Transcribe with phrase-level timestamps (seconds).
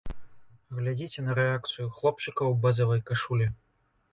[0.77, 3.47] Глядзіце на рэакцыю хлопчыка ў бэзавай кашулі.